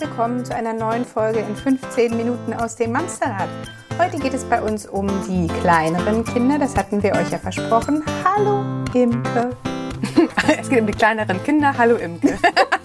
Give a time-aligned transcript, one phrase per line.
[0.00, 3.48] Willkommen zu einer neuen Folge in 15 Minuten aus dem Mamsterrad.
[3.98, 8.04] Heute geht es bei uns um die kleineren Kinder, das hatten wir euch ja versprochen.
[8.22, 9.56] Hallo Imke.
[10.60, 11.76] es geht um die kleineren Kinder.
[11.76, 12.38] Hallo Imke.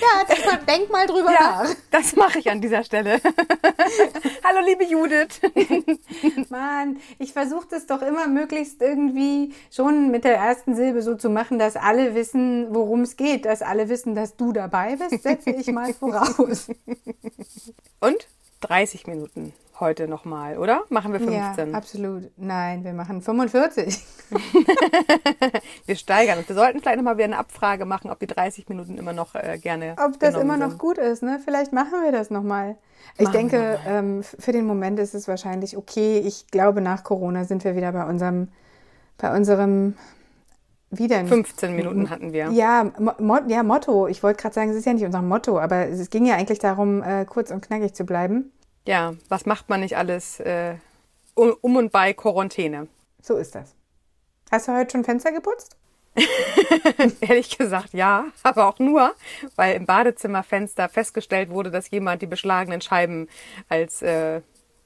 [0.00, 1.74] ja, denk mal drüber ja, nach.
[1.90, 3.20] Das mache ich an dieser Stelle.
[4.44, 5.40] Hallo liebe Judith.
[6.50, 11.30] Mann, ich versuche das doch immer möglichst irgendwie schon mit der ersten Silbe so zu
[11.30, 15.50] machen, dass alle wissen, worum es geht, dass alle wissen, dass du dabei bist, setze
[15.50, 16.68] ich mal voraus.
[18.00, 18.28] Und
[18.60, 20.84] 30 Minuten heute nochmal, oder?
[20.88, 21.70] Machen wir 15?
[21.70, 22.30] Ja, absolut.
[22.36, 23.98] Nein, wir machen 45.
[25.96, 26.48] wir steigern uns.
[26.48, 29.58] Wir sollten vielleicht nochmal wieder eine Abfrage machen, ob die 30 Minuten immer noch äh,
[29.58, 29.96] gerne.
[29.98, 31.40] Ob das immer noch gut ist, ne?
[31.42, 32.76] Vielleicht machen wir das nochmal.
[33.18, 36.18] Ich denke, ähm, für den Moment ist es wahrscheinlich okay.
[36.18, 38.48] Ich glaube, nach Corona sind wir wieder bei unserem,
[39.16, 39.96] bei unserem
[40.90, 42.50] wieder 15 Minuten hatten wir.
[42.50, 44.06] Ja, Mo ja Motto.
[44.06, 46.58] Ich wollte gerade sagen, es ist ja nicht unser Motto, aber es ging ja eigentlich
[46.58, 48.52] darum, äh, kurz und knackig zu bleiben.
[48.86, 50.74] Ja, was macht man nicht alles äh,
[51.34, 52.86] um, um und bei Quarantäne?
[53.20, 53.74] So ist das.
[54.50, 55.76] Hast du heute schon Fenster geputzt?
[57.20, 59.14] Ehrlich gesagt ja, aber auch nur,
[59.54, 63.28] weil im Badezimmerfenster festgestellt wurde, dass jemand die beschlagenen Scheiben
[63.68, 64.40] als äh,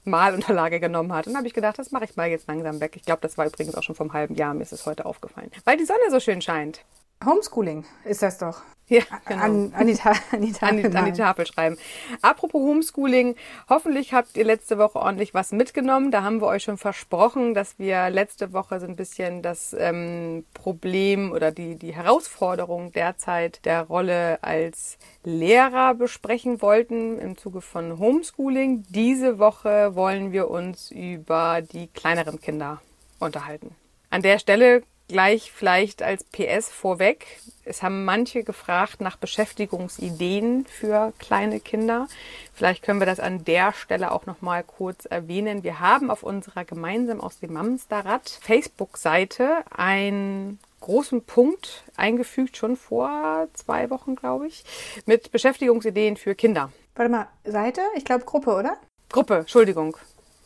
[0.04, 1.26] Malunterlage genommen hat.
[1.26, 2.96] Und habe ich gedacht, das mache ich mal jetzt langsam weg.
[2.96, 5.50] Ich glaube, das war übrigens auch schon vom halben Jahr, mir ist es heute aufgefallen.
[5.64, 6.84] Weil die Sonne so schön scheint.
[7.24, 8.62] Homeschooling ist das doch.
[8.88, 9.42] Ja, genau.
[9.42, 11.76] an, an, die an, die Tafel an, die, an die Tafel schreiben.
[12.22, 13.36] Apropos Homeschooling,
[13.68, 16.10] hoffentlich habt ihr letzte Woche ordentlich was mitgenommen.
[16.10, 20.44] Da haben wir euch schon versprochen, dass wir letzte Woche so ein bisschen das ähm,
[20.54, 27.98] Problem oder die, die Herausforderung derzeit der Rolle als Lehrer besprechen wollten im Zuge von
[27.98, 28.84] Homeschooling.
[28.88, 32.80] Diese Woche wollen wir uns über die kleineren Kinder
[33.20, 33.76] unterhalten.
[34.08, 37.26] An der Stelle gleich vielleicht als PS vorweg.
[37.64, 42.08] Es haben manche gefragt nach Beschäftigungsideen für kleine Kinder.
[42.54, 45.62] Vielleicht können wir das an der Stelle auch noch mal kurz erwähnen.
[45.64, 53.48] Wir haben auf unserer gemeinsam aus dem Mamsterrad Facebook-Seite einen großen Punkt eingefügt, schon vor
[53.54, 54.64] zwei Wochen, glaube ich,
[55.06, 56.72] mit Beschäftigungsideen für Kinder.
[56.94, 57.82] Warte mal, Seite?
[57.96, 58.76] Ich glaube Gruppe, oder?
[59.10, 59.96] Gruppe, Entschuldigung.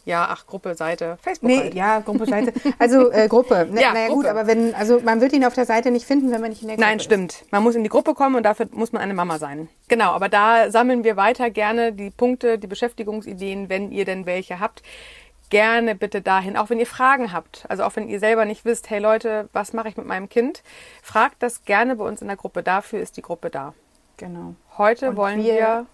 [0.06, 1.48] Ja, ach, Gruppe, Seite, Facebook.
[1.48, 1.74] Nee, halt.
[1.74, 2.52] ja, Gruppe, Seite.
[2.78, 3.66] Also äh, Gruppe.
[3.70, 4.22] Na, ja, naja, Gruppe.
[4.22, 6.60] gut, aber wenn, also man wird ihn auf der Seite nicht finden, wenn man nicht
[6.60, 7.32] in der Gruppe Nein, stimmt.
[7.32, 7.52] Ist.
[7.52, 9.68] Man muss in die Gruppe kommen und dafür muss man eine Mama sein.
[9.88, 14.60] Genau, aber da sammeln wir weiter gerne die Punkte, die Beschäftigungsideen, wenn ihr denn welche
[14.60, 14.82] habt.
[15.48, 17.64] Gerne bitte dahin, auch wenn ihr Fragen habt.
[17.68, 20.62] Also auch wenn ihr selber nicht wisst, hey Leute, was mache ich mit meinem Kind?
[21.02, 22.62] Fragt das gerne bei uns in der Gruppe.
[22.62, 23.72] Dafür ist die Gruppe da.
[24.16, 24.54] Genau.
[24.76, 25.86] Heute und wollen wir, wir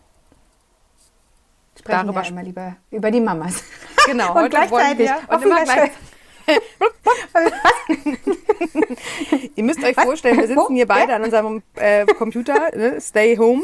[1.79, 3.65] sprechen darüber ja immer lieber über die Mamas.
[4.07, 5.91] Genau, und gleichzeitig wir, und immer gleich,
[9.57, 10.05] Ihr müsst euch Was?
[10.05, 13.63] vorstellen, wir sitzen hier beide an unserem äh, Computer, ne, Stay Home,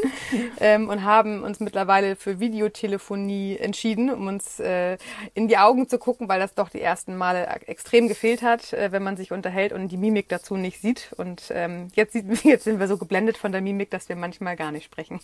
[0.60, 4.96] ähm, und haben uns mittlerweile für Videotelefonie entschieden, um uns äh,
[5.34, 8.92] in die Augen zu gucken, weil das doch die ersten Male extrem gefehlt hat, äh,
[8.92, 11.12] wenn man sich unterhält und die Mimik dazu nicht sieht.
[11.16, 14.56] Und ähm, jetzt, sieht, jetzt sind wir so geblendet von der Mimik, dass wir manchmal
[14.56, 15.20] gar nicht sprechen.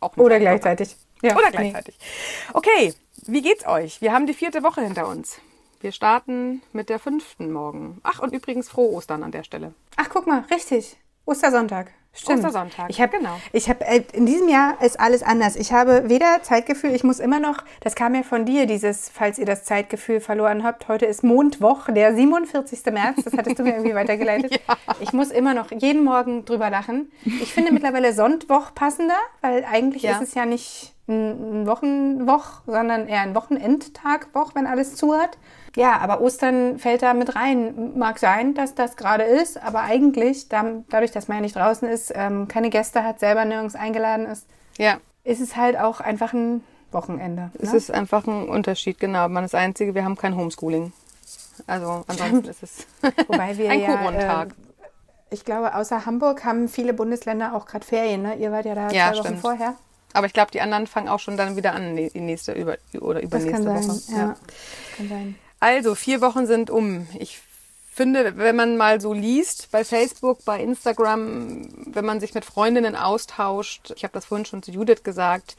[0.00, 0.96] Oder gleichzeitig.
[1.22, 1.96] Ja, Oder gleichzeitig.
[1.98, 2.50] Nee.
[2.54, 2.94] Okay,
[3.26, 4.00] wie geht's euch?
[4.00, 5.40] Wir haben die vierte Woche hinter uns.
[5.80, 8.00] Wir starten mit der fünften morgen.
[8.02, 9.74] Ach, und übrigens frohe Ostern an der Stelle.
[9.96, 10.96] Ach, guck mal, richtig.
[11.24, 11.92] Ostersonntag.
[12.16, 12.38] Stimmt.
[12.38, 12.86] Ostersonntag.
[12.88, 13.38] Ich habe genau.
[13.52, 15.54] Ich habe äh, in diesem Jahr ist alles anders.
[15.56, 19.38] Ich habe weder Zeitgefühl, ich muss immer noch, das kam ja von dir, dieses, falls
[19.38, 20.88] ihr das Zeitgefühl verloren habt.
[20.88, 22.84] Heute ist Mondwoch, der 47.
[22.92, 23.22] März.
[23.24, 24.52] Das hattest du mir irgendwie weitergeleitet.
[24.68, 24.76] ja.
[25.00, 27.12] Ich muss immer noch jeden Morgen drüber lachen.
[27.24, 30.12] Ich finde mittlerweile Sonntwoch passender, weil eigentlich ja.
[30.12, 35.38] ist es ja nicht ein Wochenwoch, sondern eher ein Wochenendtagwoch, wenn alles zu hat.
[35.76, 37.92] Ja, aber Ostern fällt da mit rein.
[37.96, 42.12] Mag sein, dass das gerade ist, aber eigentlich, dadurch, dass man ja nicht draußen ist,
[42.14, 44.46] ähm, keine Gäste hat, selber nirgends eingeladen ist,
[44.78, 44.96] ja.
[45.22, 47.42] ist es halt auch einfach ein Wochenende.
[47.42, 47.50] Ne?
[47.60, 49.28] Es ist einfach ein Unterschied, genau.
[49.28, 50.92] Man ist das Einzige, wir haben kein Homeschooling.
[51.66, 52.86] Also ansonsten ist es
[53.28, 54.48] Wobei wir ein ja, Corona-Tag.
[54.48, 54.52] Äh,
[55.30, 58.22] ich glaube, außer Hamburg haben viele Bundesländer auch gerade Ferien.
[58.22, 58.36] Ne?
[58.36, 59.74] Ihr wart ja da ja, zwei Wochen vorher.
[60.14, 63.20] Aber ich glaube, die anderen fangen auch schon dann wieder an, die nächste über, oder
[63.20, 64.12] übernächste das Woche.
[64.12, 64.36] Ja, ja.
[64.96, 65.34] kann sein.
[65.60, 67.06] Also, vier Wochen sind um.
[67.18, 67.40] Ich
[67.96, 72.94] finde, wenn man mal so liest bei Facebook, bei Instagram, wenn man sich mit Freundinnen
[72.94, 75.56] austauscht, ich habe das vorhin schon zu Judith gesagt,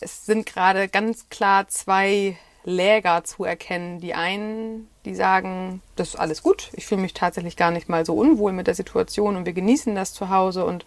[0.00, 4.00] es sind gerade ganz klar zwei Läger zu erkennen.
[4.00, 8.06] Die einen, die sagen, das ist alles gut, ich fühle mich tatsächlich gar nicht mal
[8.06, 10.84] so unwohl mit der Situation und wir genießen das zu Hause und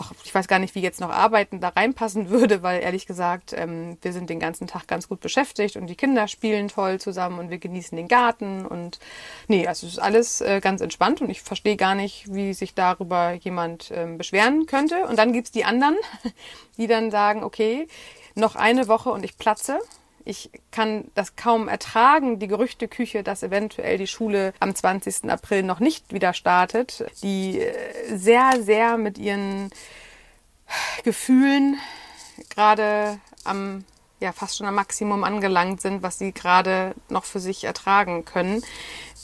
[0.00, 3.52] auch, ich weiß gar nicht, wie jetzt noch Arbeiten da reinpassen würde, weil ehrlich gesagt,
[3.52, 7.38] ähm, wir sind den ganzen Tag ganz gut beschäftigt und die Kinder spielen toll zusammen
[7.38, 8.98] und wir genießen den Garten und
[9.48, 12.74] nee, also es ist alles äh, ganz entspannt und ich verstehe gar nicht, wie sich
[12.74, 15.06] darüber jemand ähm, beschweren könnte.
[15.06, 15.96] Und dann gibt's die anderen,
[16.76, 17.86] die dann sagen, okay,
[18.34, 19.78] noch eine Woche und ich platze.
[20.24, 25.30] Ich kann das kaum ertragen, die Gerüchteküche, dass eventuell die Schule am 20.
[25.30, 29.70] April noch nicht wieder startet, die äh, sehr, sehr mit ihren
[31.04, 31.78] Gefühlen
[32.48, 33.84] gerade am
[34.20, 38.62] ja fast schon am Maximum angelangt sind, was sie gerade noch für sich ertragen können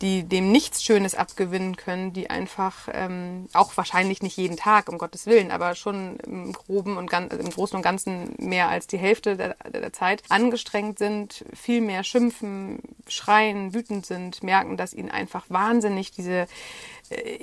[0.02, 4.98] die dem nichts Schönes abgewinnen können, die einfach ähm, auch wahrscheinlich nicht jeden Tag, um
[4.98, 8.98] Gottes Willen, aber schon im Groben und ganz, im Großen und Ganzen mehr als die
[8.98, 15.10] Hälfte der, der Zeit angestrengt sind, viel mehr schimpfen, schreien, wütend sind, merken, dass ihnen
[15.10, 16.46] einfach wahnsinnig diese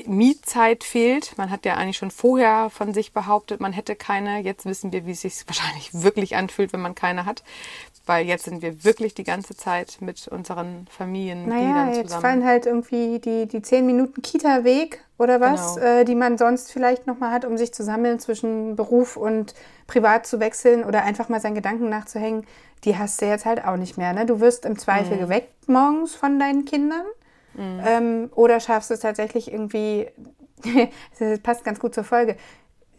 [0.05, 1.37] Mietzeit fehlt.
[1.37, 4.39] Man hat ja eigentlich schon vorher von sich behauptet, man hätte keine.
[4.39, 7.43] Jetzt wissen wir, wie es sich wahrscheinlich wirklich anfühlt, wenn man keine hat
[8.05, 12.03] weil jetzt sind wir wirklich die ganze Zeit mit unseren Familienmitgliedern naja, zusammen.
[12.03, 15.87] Jetzt fallen halt irgendwie die, die zehn Minuten Kita-Weg oder was, genau.
[15.87, 19.53] äh, die man sonst vielleicht nochmal hat, um sich zu sammeln zwischen Beruf und
[19.87, 22.45] privat zu wechseln oder einfach mal seinen Gedanken nachzuhängen,
[22.83, 24.11] die hast du jetzt halt auch nicht mehr.
[24.11, 24.25] Ne?
[24.25, 25.21] Du wirst im Zweifel mhm.
[25.21, 27.05] geweckt morgens von deinen Kindern
[27.55, 27.81] mhm.
[27.85, 30.07] ähm, oder schaffst es tatsächlich irgendwie,
[31.19, 32.37] das passt ganz gut zur Folge,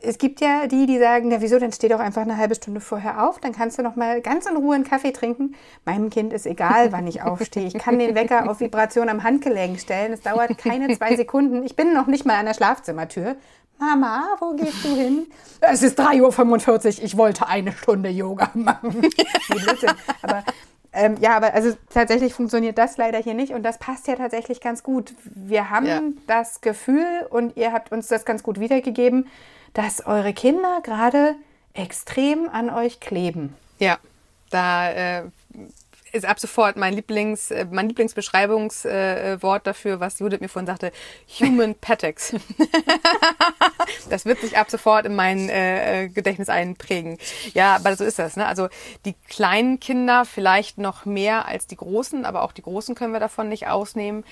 [0.07, 2.81] es gibt ja die, die sagen, ja wieso, dann steh doch einfach eine halbe Stunde
[2.81, 5.55] vorher auf, dann kannst du noch mal ganz in Ruhe einen Kaffee trinken.
[5.85, 7.67] Meinem Kind ist egal, wann ich aufstehe.
[7.67, 10.13] Ich kann den Wecker auf Vibration am Handgelenk stellen.
[10.13, 11.63] Es dauert keine zwei Sekunden.
[11.65, 13.37] Ich bin noch nicht mal an der Schlafzimmertür.
[13.79, 15.27] Mama, wo gehst du hin?
[15.61, 19.03] Es ist 3.45 Uhr, ich wollte eine Stunde Yoga machen.
[20.23, 20.45] aber
[20.95, 24.61] ähm, ja, aber also tatsächlich funktioniert das leider hier nicht und das passt ja tatsächlich
[24.61, 25.15] ganz gut.
[25.25, 26.01] Wir haben ja.
[26.27, 29.27] das Gefühl und ihr habt uns das ganz gut wiedergegeben,
[29.73, 31.35] dass eure Kinder gerade
[31.73, 33.55] extrem an euch kleben.
[33.79, 33.99] Ja,
[34.51, 35.25] da äh,
[36.15, 40.93] ist ab sofort mein Lieblings, äh, mein Lieblingsbeschreibungswort äh, dafür, was Judith mir vorhin sagte,
[41.41, 42.35] Human Patex.
[44.11, 47.19] das wird sich ab sofort in mein äh, Gedächtnis einprägen.
[47.53, 48.37] Ja, aber so ist das.
[48.37, 48.47] Ne?
[48.47, 48.69] Also
[49.05, 53.21] die kleinen Kinder vielleicht noch mehr als die großen, aber auch die großen können wir
[53.21, 54.25] davon nicht ausnehmen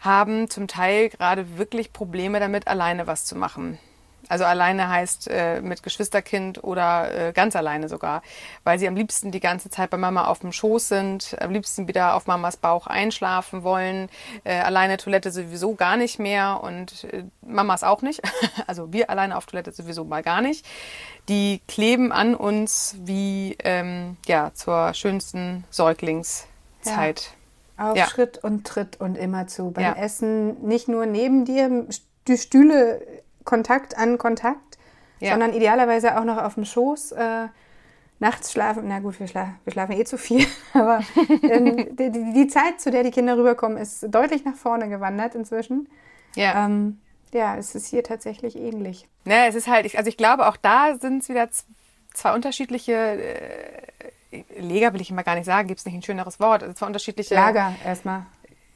[0.00, 3.78] haben zum Teil gerade wirklich Probleme damit, alleine was zu machen.
[4.28, 8.22] Also alleine heißt äh, mit Geschwisterkind oder äh, ganz alleine sogar,
[8.64, 11.86] weil sie am liebsten die ganze Zeit bei Mama auf dem Schoß sind, am liebsten
[11.88, 14.08] wieder auf Mamas Bauch einschlafen wollen,
[14.44, 18.22] äh, alleine Toilette sowieso gar nicht mehr und äh, Mamas auch nicht.
[18.66, 20.64] Also wir alleine auf Toilette sowieso mal gar nicht.
[21.28, 27.30] Die kleben an uns wie ähm, ja zur schönsten Säuglingszeit.
[27.78, 27.90] Ja.
[27.90, 28.06] Auf ja.
[28.06, 29.70] Schritt und Tritt und immer zu.
[29.70, 29.92] Beim ja.
[29.92, 31.86] Essen nicht nur neben dir,
[32.26, 33.06] die Stühle
[33.46, 34.76] Kontakt an Kontakt,
[35.20, 35.30] ja.
[35.30, 37.12] sondern idealerweise auch noch auf dem Schoß.
[37.12, 37.46] Äh,
[38.18, 41.00] nachts schlafen, na gut, wir, schla wir schlafen eh zu viel, aber
[41.42, 45.88] ähm, die, die, Zeit, zu der die Kinder rüberkommen, ist deutlich nach vorne gewandert inzwischen.
[46.34, 46.66] Ja.
[46.66, 47.00] Ähm,
[47.32, 49.08] ja, es ist hier tatsächlich ähnlich.
[49.24, 51.48] Ja, es ist halt, also ich glaube, auch da sind es wieder
[52.14, 53.86] zwei unterschiedliche äh,
[54.58, 56.62] Leger will ich immer gar nicht sagen, gibt es nicht ein schöneres Wort.
[56.62, 57.34] Also zwei unterschiedliche.
[57.34, 58.26] Lager erstmal.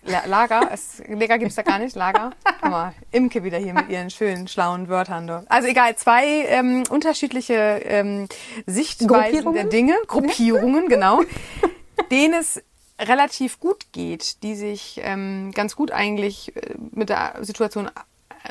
[0.03, 2.31] Lager, es, Lager gibt es da gar nicht, Lager.
[2.61, 5.45] Guck mal, Imke wieder hier mit ihren schönen, schlauen Wörtern.
[5.49, 8.29] Also egal, zwei ähm, unterschiedliche ähm,
[8.67, 11.23] Sichtweisen der Dinge, Gruppierungen, genau,
[12.11, 12.63] denen es
[12.99, 17.91] relativ gut geht, die sich ähm, ganz gut eigentlich äh, mit der Situation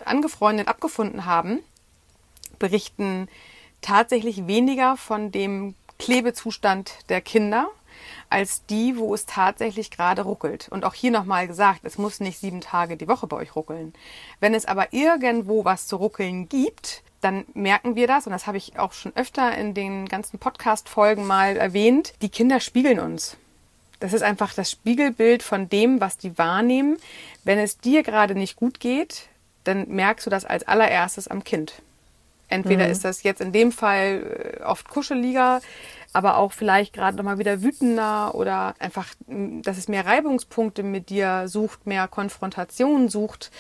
[0.06, 1.60] angefreundet, abgefunden haben,
[2.60, 3.28] berichten
[3.82, 7.70] tatsächlich weniger von dem Klebezustand der Kinder
[8.30, 10.68] als die, wo es tatsächlich gerade ruckelt.
[10.70, 13.94] Und auch hier nochmal gesagt, es muss nicht sieben Tage die Woche bei euch ruckeln.
[14.40, 18.58] Wenn es aber irgendwo was zu ruckeln gibt, dann merken wir das, und das habe
[18.58, 23.36] ich auch schon öfter in den ganzen Podcast-Folgen mal erwähnt, die Kinder spiegeln uns.
[24.00, 26.98] Das ist einfach das Spiegelbild von dem, was die wahrnehmen.
[27.44, 29.28] Wenn es dir gerade nicht gut geht,
[29.66, 31.82] dann merkst du das als allererstes am Kind.
[32.48, 32.92] Entweder mhm.
[32.92, 35.62] ist das jetzt in dem Fall äh, oft kuscheliger,
[36.14, 41.48] aber auch vielleicht gerade nochmal wieder wütender oder einfach, dass es mehr Reibungspunkte mit dir
[41.48, 43.52] sucht, mehr Konfrontation sucht,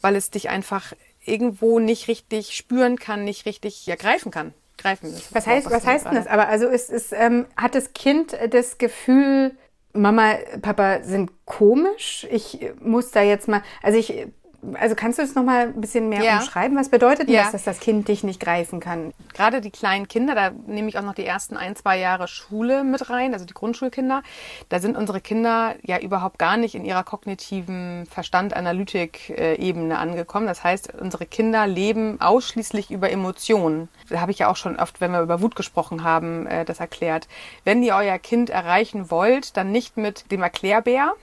[0.00, 0.92] weil es dich einfach
[1.24, 4.52] irgendwo nicht richtig spüren kann, nicht richtig ja, greifen kann.
[4.78, 6.26] Greifen was heißt, was heißt denn das?
[6.26, 9.54] Aber also ist, ist, ähm, hat das Kind das Gefühl,
[9.92, 12.26] Mama, Papa sind komisch?
[12.30, 14.26] Ich muss da jetzt mal, also ich
[14.74, 16.36] also kannst du es nochmal ein bisschen mehr Ja.
[16.38, 16.76] umschreiben?
[16.76, 17.42] Was bedeutet Ja.
[17.42, 19.12] das, dass das Kind dich nicht greifen kann?
[19.34, 22.84] gerade die kleinen Kinder, da nehme ich auch noch die ersten ein, zwei Jahre Schule
[22.84, 24.22] mit rein, also die Grundschulkinder,
[24.68, 30.46] da sind unsere Kinder ja überhaupt gar nicht in ihrer kognitiven Verstand-Analytik-Ebene angekommen.
[30.46, 33.88] Das heißt, unsere Kinder leben ausschließlich über Emotionen.
[34.10, 36.80] Da habe ich ja auch schon oft, wenn wir über Wut gesprochen haben, äh, das
[36.80, 37.28] erklärt.
[37.64, 41.14] Wenn ihr euer Kind erreichen wollt, dann nicht mit dem Erklärbär,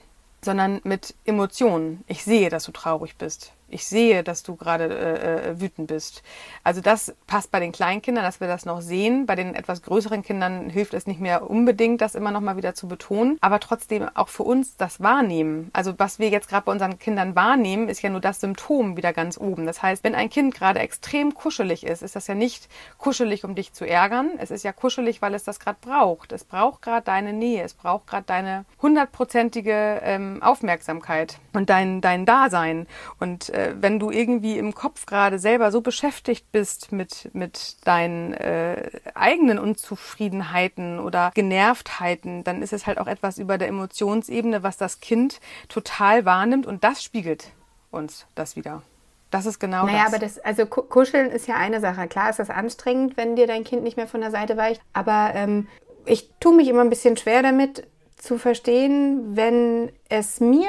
[0.44, 2.04] sondern mit Emotionen.
[2.06, 3.52] Ich sehe, dass du traurig bist.
[3.70, 6.22] Ich sehe, dass du gerade äh, äh, wütend bist.
[6.64, 9.26] Also das passt bei den Kleinkindern, dass wir das noch sehen.
[9.26, 12.74] Bei den etwas größeren Kindern hilft es nicht mehr unbedingt, das immer noch mal wieder
[12.74, 13.38] zu betonen.
[13.40, 15.70] Aber trotzdem auch für uns das Wahrnehmen.
[15.72, 19.12] Also was wir jetzt gerade bei unseren Kindern wahrnehmen, ist ja nur das Symptom wieder
[19.12, 19.66] ganz oben.
[19.66, 23.54] Das heißt, wenn ein Kind gerade extrem kuschelig ist, ist das ja nicht kuschelig, um
[23.54, 24.30] dich zu ärgern.
[24.38, 26.32] Es ist ja kuschelig, weil es das gerade braucht.
[26.32, 27.62] Es braucht gerade deine Nähe.
[27.62, 32.86] Es braucht gerade deine hundertprozentige ähm, Aufmerksamkeit und dein, dein Dasein.
[33.18, 38.32] Und äh, wenn du irgendwie im Kopf gerade selber so beschäftigt bist mit, mit deinen
[38.34, 44.76] äh, eigenen Unzufriedenheiten oder Genervtheiten, dann ist es halt auch etwas über der Emotionsebene, was
[44.76, 47.48] das Kind total wahrnimmt und das spiegelt
[47.90, 48.82] uns das wieder.
[49.30, 50.12] Das ist genau Naja, das.
[50.12, 52.08] aber das, also Ku- kuscheln ist ja eine Sache.
[52.08, 54.80] Klar ist das anstrengend, wenn dir dein Kind nicht mehr von der Seite weicht.
[54.92, 55.68] Aber ähm,
[56.04, 57.86] ich tue mich immer ein bisschen schwer damit
[58.16, 60.68] zu verstehen, wenn es mir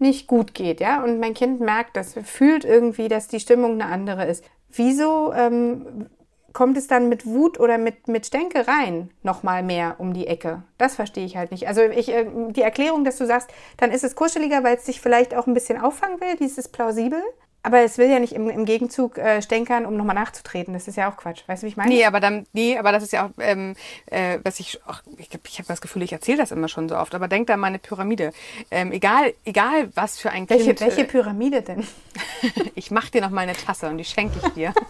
[0.00, 3.86] nicht gut geht, ja, und mein Kind merkt das, fühlt irgendwie, dass die Stimmung eine
[3.86, 4.44] andere ist.
[4.72, 6.06] Wieso ähm,
[6.52, 10.62] kommt es dann mit Wut oder mit, mit Stänkereien nochmal mehr um die Ecke?
[10.78, 11.68] Das verstehe ich halt nicht.
[11.68, 15.00] Also ich, äh, die Erklärung, dass du sagst, dann ist es kuscheliger, weil es dich
[15.00, 17.22] vielleicht auch ein bisschen auffangen will, dieses plausibel.
[17.62, 20.72] Aber es will ja nicht im, im Gegenzug äh, stänkern, um nochmal nachzutreten.
[20.72, 21.42] Das ist ja auch Quatsch.
[21.46, 21.90] Weißt du, wie ich meine?
[21.90, 23.74] Nee, aber dann, nee, aber das ist ja auch, ähm,
[24.06, 26.96] äh, was ich, ach, ich, ich habe das Gefühl, ich erzähle das immer schon so
[26.96, 28.32] oft, aber denk da an meine Pyramide.
[28.70, 30.80] Ähm, egal, egal was für ein welche, Kind.
[30.80, 31.86] welche äh, Pyramide denn?
[32.74, 34.72] ich mach dir noch mal eine Tasse und die schenke ich dir.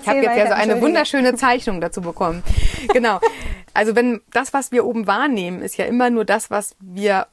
[0.00, 2.42] Ich habe jetzt ja so eine wunderschöne Zeichnung dazu bekommen.
[2.92, 3.20] Genau.
[3.74, 7.26] Also wenn das, was wir oben wahrnehmen, ist ja immer nur das, was wir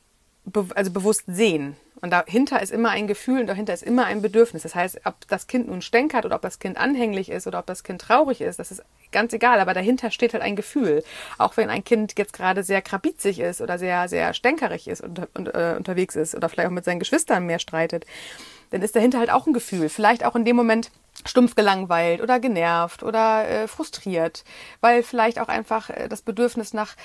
[0.45, 1.75] be also bewusst sehen.
[2.01, 4.63] Und dahinter ist immer ein Gefühl und dahinter ist immer ein Bedürfnis.
[4.63, 7.65] Das heißt, ob das Kind nun stänkert oder ob das Kind anhänglich ist oder ob
[7.65, 9.59] das Kind traurig ist, das ist ganz egal.
[9.59, 11.03] Aber dahinter steht halt ein Gefühl.
[11.37, 15.27] Auch wenn ein Kind jetzt gerade sehr krabizig ist oder sehr, sehr stänkerig ist und,
[15.33, 18.05] und äh, unterwegs ist oder vielleicht auch mit seinen Geschwistern mehr streitet,
[18.71, 19.89] dann ist dahinter halt auch ein Gefühl.
[19.89, 20.91] Vielleicht auch in dem Moment
[21.25, 24.43] stumpf gelangweilt oder genervt oder äh, frustriert,
[24.79, 26.95] weil vielleicht auch einfach äh, das Bedürfnis nach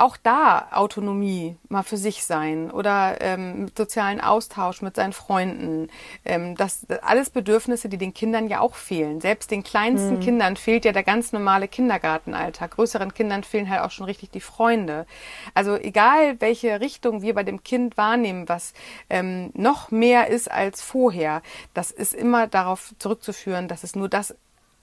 [0.00, 5.88] auch da Autonomie mal für sich sein oder ähm, mit sozialen Austausch mit seinen Freunden.
[6.24, 9.20] Ähm, das das alles Bedürfnisse, die den Kindern ja auch fehlen.
[9.20, 12.72] Selbst den kleinsten Kindern fehlt ja der ganz normale Kindergartenalltag.
[12.72, 15.06] Größeren Kindern fehlen halt auch schon richtig die Freunde.
[15.54, 18.72] Also egal, welche Richtung wir bei dem Kind wahrnehmen, was
[19.08, 21.42] ähm, noch mehr ist als vorher,
[21.74, 24.34] das ist immer darauf zurückzuführen, dass es nur das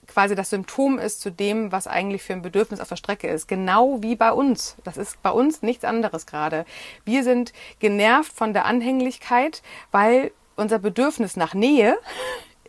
[0.08, 3.46] quasi das Symptom ist zu dem, was eigentlich für ein Bedürfnis auf der Strecke ist.
[3.46, 4.76] Genau wie bei uns.
[4.82, 6.64] Das ist bei uns nichts anderes gerade.
[7.04, 9.62] Wir sind genervt von der Anhänglichkeit,
[9.92, 11.96] weil unser Bedürfnis nach Nähe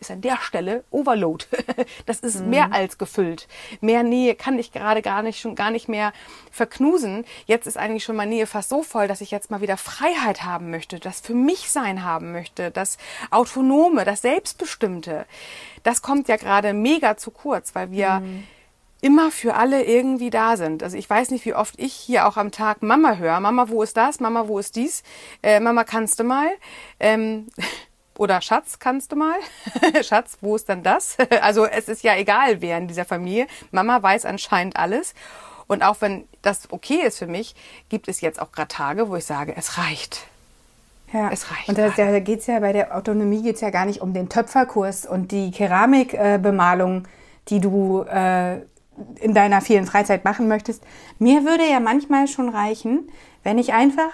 [0.00, 1.44] ist an der Stelle Overload.
[2.06, 3.46] Das ist mehr als gefüllt.
[3.80, 6.12] Mehr Nähe kann ich gerade gar nicht schon gar nicht mehr
[6.50, 7.24] verknusen.
[7.46, 10.44] Jetzt ist eigentlich schon meine Nähe fast so voll, dass ich jetzt mal wieder Freiheit
[10.44, 12.98] haben möchte, das für mich sein haben möchte, das
[13.30, 15.26] Autonome, das Selbstbestimmte.
[15.82, 18.22] Das kommt ja gerade mega zu kurz, weil wir
[19.00, 20.82] immer für alle irgendwie da sind.
[20.82, 23.40] Also ich weiß nicht, wie oft ich hier auch am Tag Mama höre.
[23.40, 24.20] Mama, wo ist das?
[24.20, 25.02] Mama, wo ist dies?
[25.42, 26.48] Äh, Mama, kannst du mal?
[26.98, 27.46] Ähm,
[28.20, 29.38] oder Schatz, kannst du mal?
[30.02, 31.16] Schatz, wo ist denn das?
[31.40, 33.46] Also es ist ja egal, wer in dieser Familie.
[33.70, 35.14] Mama weiß anscheinend alles.
[35.66, 37.54] Und auch wenn das okay ist für mich,
[37.88, 40.26] gibt es jetzt auch gerade Tage, wo ich sage, es reicht.
[41.14, 41.30] Ja.
[41.32, 44.02] Es reicht Und da, da geht es ja bei der Autonomie geht's ja gar nicht
[44.02, 47.08] um den Töpferkurs und die Keramikbemalung,
[47.48, 48.56] die du äh,
[49.20, 50.82] in deiner vielen Freizeit machen möchtest.
[51.18, 53.10] Mir würde ja manchmal schon reichen,
[53.44, 54.10] wenn ich einfach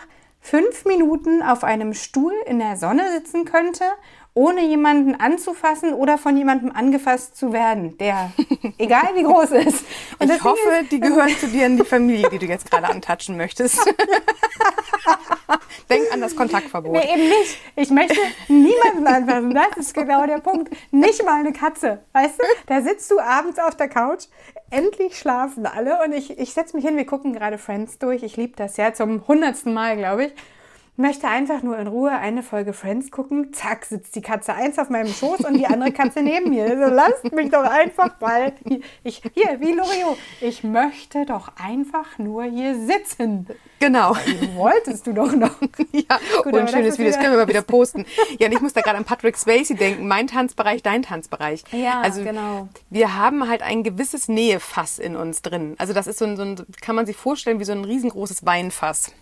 [0.47, 3.85] fünf Minuten auf einem Stuhl in der Sonne sitzen könnte,
[4.33, 8.33] ohne jemanden anzufassen oder von jemandem angefasst zu werden, der
[8.79, 9.85] egal wie groß ist.
[10.19, 12.89] Und ich hoffe, ist, die gehören zu dir in die Familie, die du jetzt gerade
[12.89, 13.79] antatschen möchtest.
[15.91, 16.93] Denk an das Kontaktverbot.
[16.93, 17.59] Nee, eben nicht.
[17.77, 18.17] Ich möchte
[18.49, 19.55] niemanden anfassen.
[19.55, 20.75] Das ist genau der Punkt.
[20.91, 22.05] Nicht mal eine Katze.
[22.13, 22.45] Weißt du?
[22.67, 24.25] Da sitzt du abends auf der Couch.
[24.71, 26.03] Endlich schlafen alle.
[26.05, 26.97] Und ich, ich setze mich hin.
[26.97, 28.23] Wir gucken gerade Friends durch.
[28.23, 28.93] Ich liebe das ja.
[28.93, 30.33] Zum hundertsten Mal, glaube ich.
[30.97, 33.53] Möchte einfach nur in Ruhe eine Folge Friends gucken.
[33.53, 36.65] Zack, sitzt die Katze eins auf meinem Schoß und die andere Katze neben mir.
[36.65, 38.53] Also lasst mich doch einfach mal.
[39.05, 40.19] Ich, hier, wie Loriot.
[40.41, 43.47] Ich möchte doch einfach nur hier sitzen.
[43.79, 44.17] Genau.
[44.55, 45.55] Wolltest du doch noch.
[45.93, 48.05] Ja, Gut, und ein schönes Video, das können wir mal wieder posten.
[48.39, 50.09] Ja, und ich muss da gerade an Patrick Swayze denken.
[50.09, 51.65] Mein Tanzbereich, dein Tanzbereich.
[51.73, 52.69] Ja, also, genau.
[52.91, 55.75] Wir haben halt ein gewisses Nähefass in uns drin.
[55.79, 58.45] Also das ist so ein, so ein kann man sich vorstellen, wie so ein riesengroßes
[58.47, 59.13] Weinfass.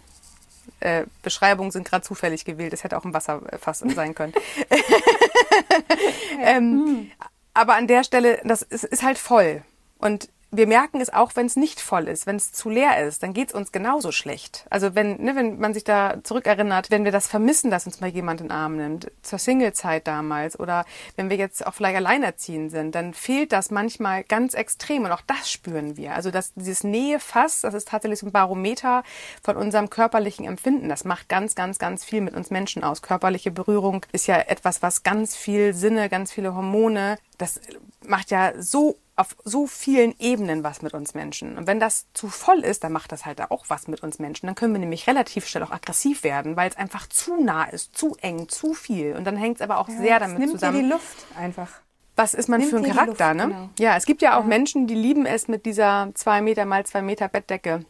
[0.80, 2.72] Äh, Beschreibungen sind gerade zufällig gewählt.
[2.72, 4.34] Es hätte auch ein Wasserfass sein können.
[6.42, 7.10] ähm,
[7.54, 9.62] aber an der Stelle, das ist, ist halt voll.
[9.98, 13.22] Und wir merken es auch, wenn es nicht voll ist, wenn es zu leer ist,
[13.22, 14.66] dann geht es uns genauso schlecht.
[14.70, 18.08] Also wenn, ne, wenn man sich da zurückerinnert, wenn wir das vermissen, dass uns mal
[18.08, 20.84] jemand in den Arm nimmt, zur Singlezeit damals oder
[21.16, 25.22] wenn wir jetzt auch vielleicht alleinerziehend sind, dann fehlt das manchmal ganz extrem und auch
[25.26, 26.14] das spüren wir.
[26.14, 29.02] Also dass dieses Nähefass, das ist tatsächlich so ein Barometer
[29.42, 30.88] von unserem körperlichen Empfinden.
[30.88, 33.02] Das macht ganz, ganz, ganz viel mit uns Menschen aus.
[33.02, 37.60] Körperliche Berührung ist ja etwas, was ganz viel Sinne, ganz viele Hormone, das
[38.06, 41.56] macht ja so auf so vielen Ebenen was mit uns Menschen.
[41.56, 44.46] Und wenn das zu voll ist, dann macht das halt auch was mit uns Menschen.
[44.46, 47.96] Dann können wir nämlich relativ schnell auch aggressiv werden, weil es einfach zu nah ist,
[47.96, 49.14] zu eng, zu viel.
[49.14, 50.78] Und dann hängt es aber auch ja, sehr damit nimmt zusammen.
[50.78, 51.70] Dir die Luft einfach.
[52.16, 53.54] Was ist man nimmt für ein Charakter, Luft, ne?
[53.54, 53.70] Genau.
[53.78, 54.48] Ja, es gibt ja auch ja.
[54.48, 57.84] Menschen, die lieben es mit dieser zwei Meter mal zwei Meter Bettdecke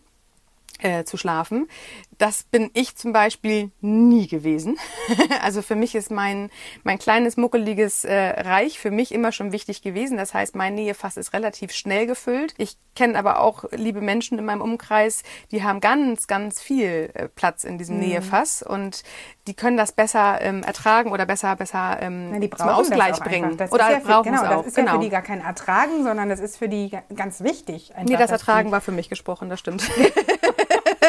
[0.80, 1.68] äh, zu schlafen.
[2.18, 4.78] Das bin ich zum Beispiel nie gewesen.
[5.42, 6.50] also für mich ist mein,
[6.82, 10.16] mein kleines, muckeliges äh, Reich für mich immer schon wichtig gewesen.
[10.16, 12.54] Das heißt, mein Nähefass ist relativ schnell gefüllt.
[12.58, 17.28] Ich kenne aber auch liebe Menschen in meinem Umkreis, die haben ganz, ganz viel äh,
[17.28, 18.02] Platz in diesem mhm.
[18.02, 19.02] Nähefass und
[19.46, 23.58] die können das besser ähm, ertragen oder besser, besser ähm, die zum Ausgleich bringen.
[23.70, 24.56] oder ja brauchen genau, es auch.
[24.58, 24.86] Das ist genau.
[24.86, 25.00] ja für genau.
[25.00, 27.94] die gar kein Ertragen, sondern das ist für die ganz wichtig.
[27.94, 29.82] Einfach, nee, das Ertragen war für mich gesprochen, das stimmt.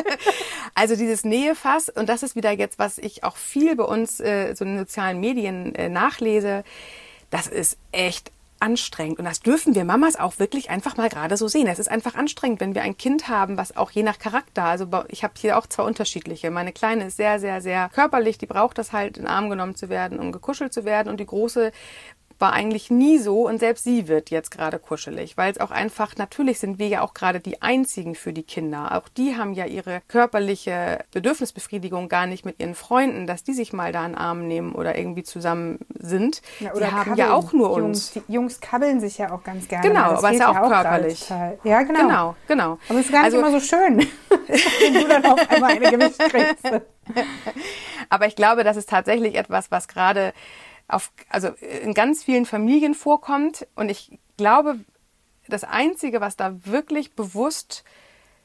[0.75, 4.53] also dieses Nähefass, und das ist wieder jetzt, was ich auch viel bei uns äh,
[4.55, 6.63] so in den sozialen Medien äh, nachlese,
[7.29, 9.19] das ist echt anstrengend.
[9.19, 11.67] Und das dürfen wir Mamas auch wirklich einfach mal gerade so sehen.
[11.67, 14.87] Es ist einfach anstrengend, wenn wir ein Kind haben, was auch je nach Charakter, also
[15.09, 16.51] ich habe hier auch zwei unterschiedliche.
[16.51, 19.75] Meine Kleine ist sehr, sehr, sehr körperlich, die braucht das halt, in den Arm genommen
[19.75, 21.09] zu werden, um gekuschelt zu werden.
[21.09, 21.71] Und die Große
[22.39, 26.15] war eigentlich nie so und selbst sie wird jetzt gerade kuschelig, weil es auch einfach,
[26.17, 28.97] natürlich sind wir ja auch gerade die einzigen für die Kinder.
[28.97, 33.73] Auch die haben ja ihre körperliche Bedürfnisbefriedigung gar nicht mit ihren Freunden, dass die sich
[33.73, 36.41] mal da einen Arm nehmen oder irgendwie zusammen sind.
[36.59, 37.17] Ja, oder die haben kabbeln.
[37.17, 38.13] ja auch nur uns.
[38.13, 39.87] Jungs, die Jungs kabbeln sich ja auch ganz gerne.
[39.87, 41.29] Genau, aber es ist ja auch, auch körperlich.
[41.63, 41.99] Ja, genau.
[41.99, 42.79] Genau, genau.
[42.89, 43.99] Aber es ist gar nicht also, immer so schön,
[44.47, 46.65] wenn du dann auf einmal eine Gewicht kriegst.
[48.09, 50.33] aber ich glaube, das ist tatsächlich etwas, was gerade
[50.87, 53.67] auf, also in ganz vielen Familien vorkommt.
[53.75, 54.79] Und ich glaube,
[55.47, 57.83] das Einzige, was da wirklich bewusst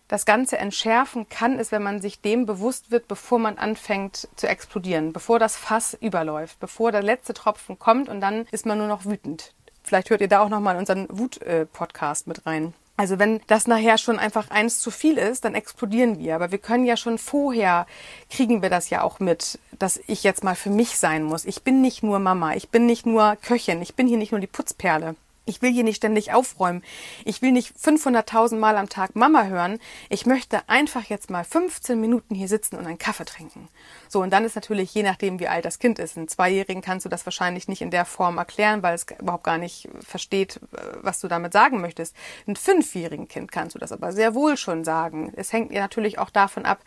[0.09, 4.49] das Ganze entschärfen kann, ist, wenn man sich dem bewusst wird, bevor man anfängt zu
[4.49, 8.89] explodieren, bevor das Fass überläuft, bevor der letzte Tropfen kommt und dann ist man nur
[8.89, 9.55] noch wütend.
[9.85, 12.75] Vielleicht hört ihr da auch nochmal unseren Wut-Podcast mit rein.
[13.01, 16.35] Also wenn das nachher schon einfach eins zu viel ist, dann explodieren wir.
[16.35, 17.87] Aber wir können ja schon vorher,
[18.29, 21.47] kriegen wir das ja auch mit, dass ich jetzt mal für mich sein muss.
[21.47, 24.41] Ich bin nicht nur Mama, ich bin nicht nur Köchin, ich bin hier nicht nur
[24.43, 25.15] die Putzperle.
[25.47, 26.83] Ich will hier nicht ständig aufräumen.
[27.25, 29.79] Ich will nicht 500.000 Mal am Tag Mama hören.
[30.09, 33.69] Ich möchte einfach jetzt mal 15 Minuten hier sitzen und einen Kaffee trinken.
[34.09, 37.07] So, und dann ist natürlich, je nachdem, wie alt das Kind ist, ein Zweijährigen kannst
[37.07, 40.61] du das wahrscheinlich nicht in der Form erklären, weil es überhaupt gar nicht versteht,
[41.01, 42.15] was du damit sagen möchtest.
[42.47, 45.33] Ein fünfjährigen Kind kannst du das aber sehr wohl schon sagen.
[45.37, 46.81] Es hängt ja natürlich auch davon ab,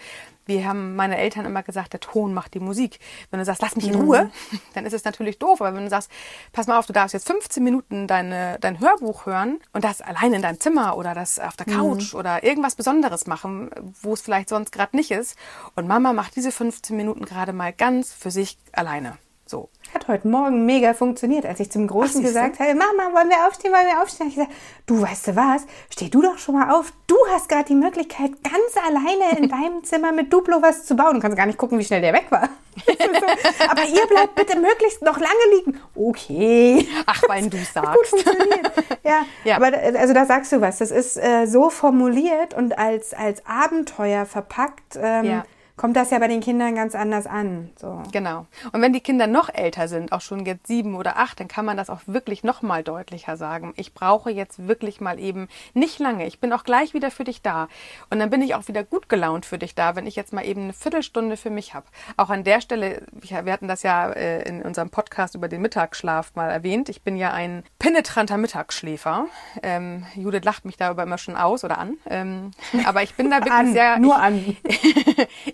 [0.45, 2.99] wir haben meine Eltern immer gesagt, der Ton macht die Musik.
[3.31, 4.59] Wenn du sagst, lass mich in Ruhe, mhm.
[4.73, 5.61] dann ist es natürlich doof.
[5.61, 6.11] Aber wenn du sagst,
[6.51, 10.33] pass mal auf, du darfst jetzt 15 Minuten deine, dein Hörbuch hören und das allein
[10.33, 12.19] in deinem Zimmer oder das auf der Couch mhm.
[12.19, 13.69] oder irgendwas Besonderes machen,
[14.01, 15.37] wo es vielleicht sonst gerade nicht ist.
[15.75, 19.17] Und Mama macht diese 15 Minuten gerade mal ganz für sich alleine.
[19.45, 19.69] So.
[19.93, 23.45] Hat heute Morgen mega funktioniert, als ich zum Großen Ach, gesagt habe, Mama, wollen wir
[23.45, 24.29] aufstehen, wollen wir aufstehen?
[24.29, 24.53] Ich gesagt,
[24.85, 26.93] du weißt du was, steh du doch schon mal auf.
[27.07, 31.15] Du hast gerade die Möglichkeit, ganz alleine in deinem Zimmer mit Duplo was zu bauen.
[31.15, 32.49] Du kannst gar nicht gucken, wie schnell der weg war.
[33.69, 35.79] aber ihr bleibt bitte möglichst noch lange liegen.
[35.93, 36.87] Okay.
[37.05, 37.93] Ach, weil du sagst.
[37.93, 38.71] Gut funktioniert.
[39.03, 40.77] Ja, ja, aber also da sagst du was.
[40.77, 44.97] Das ist äh, so formuliert und als, als Abenteuer verpackt.
[44.99, 45.43] Ähm, ja
[45.75, 47.71] kommt das ja bei den Kindern ganz anders an.
[47.79, 48.03] So.
[48.11, 48.45] Genau.
[48.71, 51.65] Und wenn die Kinder noch älter sind, auch schon jetzt sieben oder acht, dann kann
[51.65, 53.73] man das auch wirklich noch mal deutlicher sagen.
[53.75, 56.27] Ich brauche jetzt wirklich mal eben nicht lange.
[56.27, 57.67] Ich bin auch gleich wieder für dich da.
[58.09, 60.45] Und dann bin ich auch wieder gut gelaunt für dich da, wenn ich jetzt mal
[60.45, 61.87] eben eine Viertelstunde für mich habe.
[62.17, 66.35] Auch an der Stelle, wir hatten das ja äh, in unserem Podcast über den Mittagsschlaf
[66.35, 66.89] mal erwähnt.
[66.89, 69.25] Ich bin ja ein penetranter Mittagsschläfer.
[69.63, 71.97] Ähm, Judith lacht mich darüber immer schon aus oder an.
[72.09, 72.51] Ähm,
[72.85, 73.99] aber ich bin da wirklich an, sehr.
[73.99, 74.57] Nur ich, an.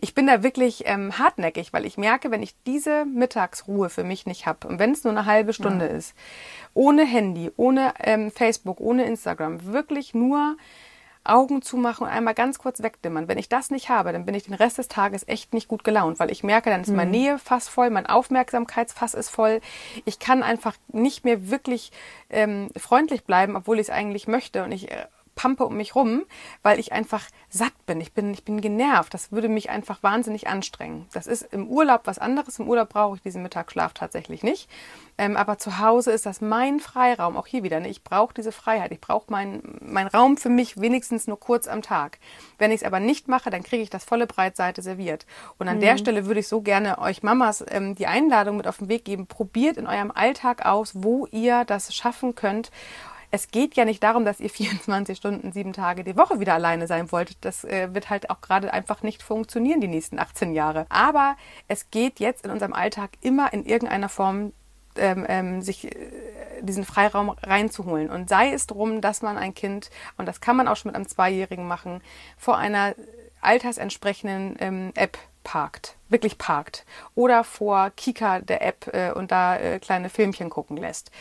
[0.01, 4.03] ich ich bin da wirklich ähm, hartnäckig, weil ich merke, wenn ich diese Mittagsruhe für
[4.03, 5.91] mich nicht habe und wenn es nur eine halbe Stunde ja.
[5.91, 6.15] ist,
[6.73, 10.57] ohne Handy, ohne ähm, Facebook, ohne Instagram, wirklich nur
[11.23, 13.27] Augen zumachen und einmal ganz kurz wegdimmern.
[13.27, 15.83] Wenn ich das nicht habe, dann bin ich den Rest des Tages echt nicht gut
[15.83, 17.11] gelaunt, weil ich merke, dann ist mein mhm.
[17.11, 19.61] Nähefass voll, mein Aufmerksamkeitsfass ist voll.
[20.05, 21.91] Ich kann einfach nicht mehr wirklich
[22.31, 24.63] ähm, freundlich bleiben, obwohl ich es eigentlich möchte.
[24.63, 25.05] Und ich äh,
[25.39, 26.25] pampe um mich rum,
[26.63, 28.01] weil ich einfach satt bin.
[28.01, 29.13] Ich bin, ich bin genervt.
[29.13, 31.07] Das würde mich einfach wahnsinnig anstrengen.
[31.13, 32.59] Das ist im Urlaub was anderes.
[32.59, 34.69] Im Urlaub brauche ich diesen Mittagsschlaf tatsächlich nicht.
[35.17, 37.37] Ähm, aber zu Hause ist das mein Freiraum.
[37.37, 37.79] Auch hier wieder.
[37.79, 37.87] Ne?
[37.87, 38.91] Ich brauche diese Freiheit.
[38.91, 42.19] Ich brauche meinen mein Raum für mich wenigstens nur kurz am Tag.
[42.57, 45.25] Wenn ich es aber nicht mache, dann kriege ich das volle Breitseite serviert.
[45.57, 45.81] Und an mhm.
[45.81, 49.05] der Stelle würde ich so gerne euch Mamas ähm, die Einladung mit auf den Weg
[49.05, 49.25] geben.
[49.25, 52.71] Probiert in eurem Alltag aus, wo ihr das schaffen könnt
[53.31, 56.87] es geht ja nicht darum, dass ihr 24 Stunden, sieben Tage die Woche wieder alleine
[56.87, 57.37] sein wollt.
[57.41, 60.85] Das äh, wird halt auch gerade einfach nicht funktionieren die nächsten 18 Jahre.
[60.89, 61.35] Aber
[61.67, 64.53] es geht jetzt in unserem Alltag immer in irgendeiner Form
[64.95, 65.95] ähm, ähm, sich äh,
[66.61, 68.09] diesen Freiraum reinzuholen.
[68.09, 70.95] Und sei es drum, dass man ein Kind, und das kann man auch schon mit
[70.95, 72.01] einem Zweijährigen machen,
[72.37, 72.95] vor einer
[73.41, 76.85] altersentsprechenden ähm, App parkt, wirklich parkt.
[77.15, 81.11] Oder vor Kika der App äh, und da äh, kleine Filmchen gucken lässt.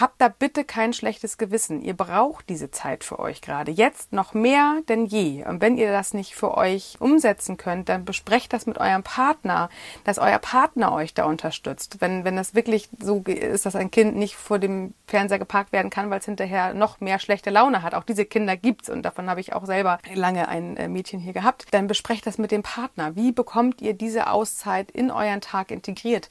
[0.00, 1.82] Habt da bitte kein schlechtes Gewissen.
[1.82, 3.70] Ihr braucht diese Zeit für euch gerade.
[3.70, 5.44] Jetzt noch mehr denn je.
[5.44, 9.68] Und wenn ihr das nicht für euch umsetzen könnt, dann besprecht das mit eurem Partner,
[10.04, 12.00] dass euer Partner euch da unterstützt.
[12.00, 15.90] Wenn, wenn das wirklich so ist, dass ein Kind nicht vor dem Fernseher geparkt werden
[15.90, 17.94] kann, weil es hinterher noch mehr schlechte Laune hat.
[17.94, 21.34] Auch diese Kinder gibt's und davon habe ich auch selber lange ein äh, Mädchen hier
[21.34, 21.66] gehabt.
[21.72, 23.16] Dann besprecht das mit dem Partner.
[23.16, 26.30] Wie bekommt ihr diese Auszeit in euren Tag integriert?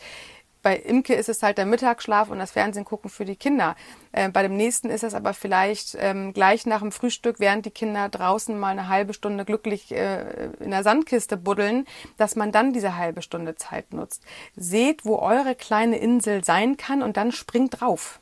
[0.61, 3.75] Bei Imke ist es halt der Mittagsschlaf und das Fernsehen gucken für die Kinder.
[4.11, 7.71] Äh, bei dem nächsten ist es aber vielleicht ähm, gleich nach dem Frühstück, während die
[7.71, 11.85] Kinder draußen mal eine halbe Stunde glücklich äh, in der Sandkiste buddeln,
[12.17, 14.23] dass man dann diese halbe Stunde Zeit nutzt.
[14.55, 18.19] Seht, wo eure kleine Insel sein kann und dann springt drauf.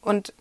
[0.00, 0.32] Und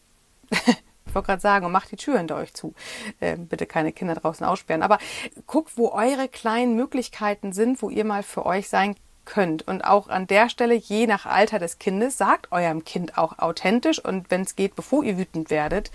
[0.52, 0.60] ich
[1.14, 2.74] wollte gerade sagen, und macht die Tür hinter euch zu.
[3.20, 4.84] Äh, bitte keine Kinder draußen aussperren.
[4.84, 5.00] Aber
[5.48, 8.96] guckt, wo eure kleinen Möglichkeiten sind, wo ihr mal für euch sein
[9.26, 9.68] könnt.
[9.68, 14.04] Und auch an der Stelle, je nach Alter des Kindes, sagt eurem Kind auch authentisch
[14.04, 15.92] und wenn es geht, bevor ihr wütend werdet,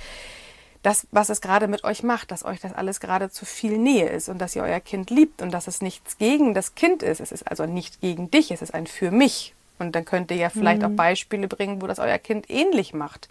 [0.83, 4.09] das, was es gerade mit euch macht, dass euch das alles gerade zu viel Nähe
[4.09, 7.21] ist und dass ihr euer Kind liebt und dass es nichts gegen das Kind ist.
[7.21, 9.55] Es ist also nicht gegen dich, es ist ein für mich.
[9.79, 10.87] Und dann könnt ihr ja vielleicht mhm.
[10.87, 13.29] auch Beispiele bringen, wo das euer Kind ähnlich macht.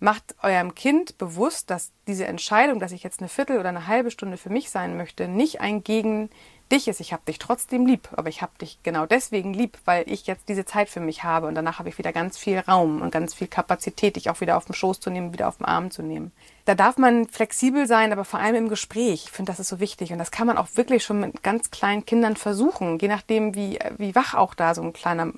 [0.00, 4.10] Macht eurem Kind bewusst, dass diese Entscheidung, dass ich jetzt eine Viertel oder eine halbe
[4.10, 6.30] Stunde für mich sein möchte, nicht ein gegen
[6.70, 7.00] dich ist.
[7.00, 10.48] Ich habe dich trotzdem lieb, aber ich habe dich genau deswegen lieb, weil ich jetzt
[10.48, 13.34] diese Zeit für mich habe und danach habe ich wieder ganz viel Raum und ganz
[13.34, 16.02] viel Kapazität, dich auch wieder auf den Schoß zu nehmen, wieder auf den Arm zu
[16.02, 16.32] nehmen
[16.64, 19.24] da darf man flexibel sein, aber vor allem im Gespräch.
[19.24, 20.12] Ich finde, das ist so wichtig.
[20.12, 23.78] Und das kann man auch wirklich schon mit ganz kleinen Kindern versuchen, je nachdem, wie,
[23.98, 25.32] wie wach auch da so ein kleiner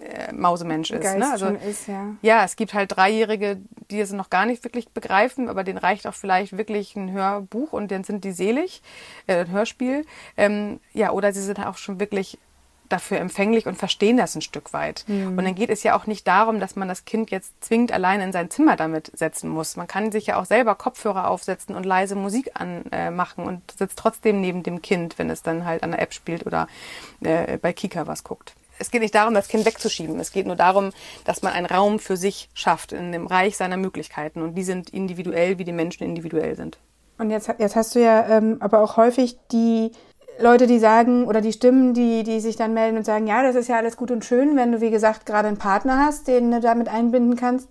[0.00, 1.02] äh, Mausemensch ist.
[1.18, 1.30] ne?
[1.30, 2.14] also, ist ja.
[2.22, 3.60] ja, es gibt halt Dreijährige,
[3.90, 7.72] die es noch gar nicht wirklich begreifen, aber denen reicht auch vielleicht wirklich ein Hörbuch
[7.72, 8.82] und dann sind die selig,
[9.26, 10.04] äh, ein Hörspiel.
[10.36, 12.38] Ähm, ja, oder sie sind auch schon wirklich
[12.88, 15.04] dafür empfänglich und verstehen das ein Stück weit.
[15.06, 15.38] Mhm.
[15.38, 18.20] Und dann geht es ja auch nicht darum, dass man das Kind jetzt zwingend allein
[18.20, 19.76] in sein Zimmer damit setzen muss.
[19.76, 23.98] Man kann sich ja auch selber Kopfhörer aufsetzen und leise Musik anmachen äh, und sitzt
[23.98, 26.68] trotzdem neben dem Kind, wenn es dann halt an der App spielt oder
[27.20, 28.54] äh, bei Kika was guckt.
[28.78, 30.18] Es geht nicht darum, das Kind wegzuschieben.
[30.20, 30.90] Es geht nur darum,
[31.24, 34.40] dass man einen Raum für sich schafft in dem Reich seiner Möglichkeiten.
[34.40, 36.78] Und die sind individuell, wie die Menschen individuell sind.
[37.18, 39.90] Und jetzt, jetzt hast du ja ähm, aber auch häufig die
[40.40, 43.56] Leute, die sagen, oder die Stimmen, die, die sich dann melden und sagen, ja, das
[43.56, 46.50] ist ja alles gut und schön, wenn du, wie gesagt, gerade einen Partner hast, den
[46.50, 47.68] du damit einbinden kannst.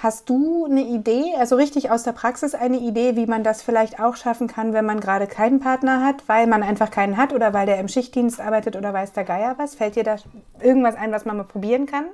[0.00, 4.00] Hast du eine Idee, also richtig aus der Praxis eine Idee, wie man das vielleicht
[4.00, 7.52] auch schaffen kann, wenn man gerade keinen Partner hat, weil man einfach keinen hat oder
[7.52, 9.74] weil der im Schichtdienst arbeitet oder weiß der Geier was?
[9.74, 10.16] Fällt dir da
[10.60, 12.04] irgendwas ein, was man mal probieren kann?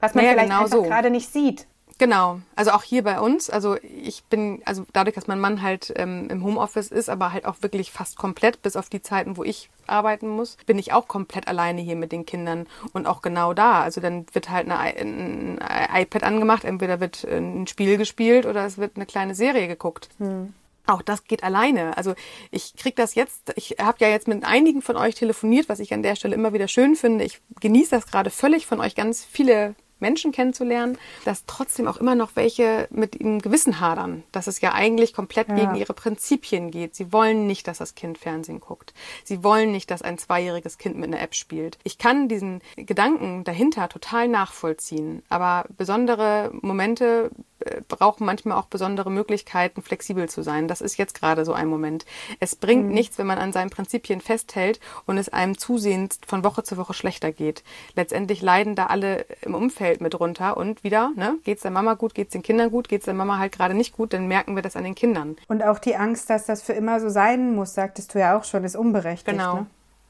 [0.00, 0.82] Was man naja, vielleicht genau einfach so.
[0.82, 1.66] gerade nicht sieht?
[2.00, 3.50] Genau, also auch hier bei uns.
[3.50, 7.44] Also ich bin, also dadurch, dass mein Mann halt ähm, im Homeoffice ist, aber halt
[7.44, 11.08] auch wirklich fast komplett, bis auf die Zeiten, wo ich arbeiten muss, bin ich auch
[11.08, 13.82] komplett alleine hier mit den Kindern und auch genau da.
[13.82, 15.58] Also dann wird halt eine, ein
[15.92, 20.08] iPad angemacht, entweder wird ein Spiel gespielt oder es wird eine kleine Serie geguckt.
[20.16, 20.54] Hm.
[20.86, 21.98] Auch das geht alleine.
[21.98, 22.14] Also
[22.50, 25.92] ich kriege das jetzt, ich habe ja jetzt mit einigen von euch telefoniert, was ich
[25.92, 27.26] an der Stelle immer wieder schön finde.
[27.26, 32.14] Ich genieße das gerade völlig von euch ganz viele Menschen kennenzulernen, dass trotzdem auch immer
[32.14, 35.54] noch welche mit ihrem Gewissen hadern, dass es ja eigentlich komplett ja.
[35.56, 36.94] gegen ihre Prinzipien geht.
[36.94, 38.94] Sie wollen nicht, dass das Kind Fernsehen guckt.
[39.24, 41.78] Sie wollen nicht, dass ein zweijähriges Kind mit einer App spielt.
[41.84, 49.10] Ich kann diesen Gedanken dahinter total nachvollziehen, aber besondere Momente äh, brauchen manchmal auch besondere
[49.10, 50.68] Möglichkeiten, flexibel zu sein.
[50.68, 52.06] Das ist jetzt gerade so ein Moment.
[52.38, 52.94] Es bringt mhm.
[52.94, 56.94] nichts, wenn man an seinen Prinzipien festhält und es einem zusehends von Woche zu Woche
[56.94, 57.62] schlechter geht.
[57.94, 62.14] Letztendlich leiden da alle im Umfeld mit runter und wieder, ne, geht's der Mama gut,
[62.14, 64.76] geht's den Kindern gut, geht's der Mama halt gerade nicht gut, dann merken wir das
[64.76, 65.36] an den Kindern.
[65.48, 68.44] Und auch die Angst, dass das für immer so sein muss, sagtest du ja auch
[68.44, 69.38] schon, ist unberechtigt.
[69.38, 69.54] Genau.
[69.54, 69.66] Ne?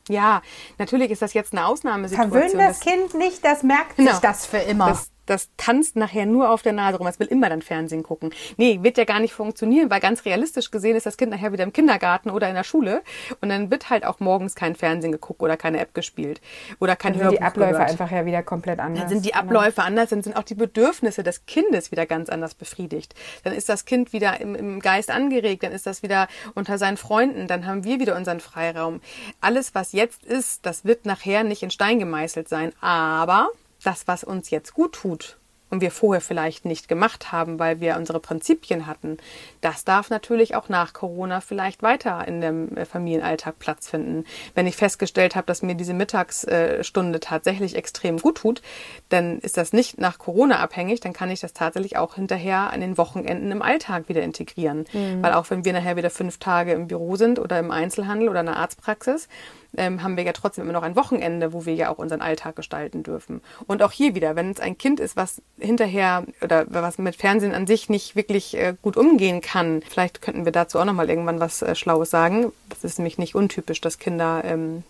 [0.08, 0.42] Ja,
[0.78, 2.32] natürlich ist das jetzt eine Ausnahmesituation.
[2.32, 4.88] Verwöhn das, das Kind nicht, das merkt genau, sich das für immer.
[4.88, 7.06] Das, das tanzt nachher nur auf der Nase rum.
[7.06, 8.30] Es will immer dann Fernsehen gucken.
[8.56, 11.64] Nee, wird ja gar nicht funktionieren, weil ganz realistisch gesehen ist das Kind nachher wieder
[11.64, 13.02] im Kindergarten oder in der Schule
[13.40, 16.40] und dann wird halt auch morgens kein Fernsehen geguckt oder keine App gespielt
[16.80, 17.90] oder kein dann Hörbuch sind die Abläufe gehört.
[17.90, 19.02] einfach ja wieder komplett anders.
[19.02, 22.54] Dann sind die Abläufe anders, dann sind auch die Bedürfnisse des Kindes wieder ganz anders
[22.54, 23.14] befriedigt.
[23.44, 26.96] Dann ist das Kind wieder im, im Geist angeregt, dann ist das wieder unter seinen
[26.96, 29.00] Freunden, dann haben wir wieder unseren Freiraum.
[29.40, 33.50] Alles, was jetzt ist, das wird nachher nicht in Stein gemeißelt sein, aber
[33.82, 35.38] das, was uns jetzt gut tut
[35.70, 39.18] und wir vorher vielleicht nicht gemacht haben, weil wir unsere Prinzipien hatten,
[39.60, 44.24] das darf natürlich auch nach Corona vielleicht weiter in dem äh, Familienalltag Platz finden.
[44.54, 48.62] Wenn ich festgestellt habe, dass mir diese Mittagsstunde tatsächlich extrem gut tut,
[49.08, 52.80] dann ist das nicht nach Corona abhängig, dann kann ich das tatsächlich auch hinterher an
[52.80, 54.86] den Wochenenden im Alltag wieder integrieren.
[54.92, 55.22] Mhm.
[55.22, 58.40] Weil auch wenn wir nachher wieder fünf Tage im Büro sind oder im Einzelhandel oder
[58.40, 59.28] in der Arztpraxis,
[59.76, 62.56] ähm, haben wir ja trotzdem immer noch ein Wochenende, wo wir ja auch unseren Alltag
[62.56, 63.40] gestalten dürfen.
[63.66, 67.54] Und auch hier wieder, wenn es ein Kind ist, was hinterher oder was mit Fernsehen
[67.54, 69.49] an sich nicht wirklich äh, gut umgehen kann,
[69.88, 72.52] vielleicht könnten wir dazu auch nochmal irgendwann was äh, Schlaues sagen.
[72.68, 74.84] Das ist nämlich nicht untypisch, dass Kinder ähm,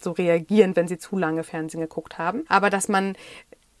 [0.00, 2.44] so reagieren, wenn sie zu lange Fernsehen geguckt haben.
[2.48, 3.16] Aber dass man